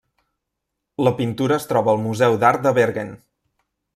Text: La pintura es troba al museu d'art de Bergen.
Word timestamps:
La 1.07 1.13
pintura 1.19 1.59
es 1.61 1.69
troba 1.73 1.95
al 1.95 2.01
museu 2.07 2.39
d'art 2.45 2.65
de 2.67 2.75
Bergen. 2.81 3.13